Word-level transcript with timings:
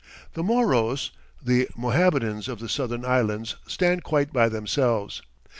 The 0.33 0.41
Moros, 0.41 1.11
the 1.43 1.67
Mohammedans 1.77 2.47
of 2.47 2.57
the 2.57 2.67
southern 2.67 3.05
islands, 3.05 3.57
stand 3.67 4.01
quite 4.01 4.33
by 4.33 4.49
themselves. 4.49 5.21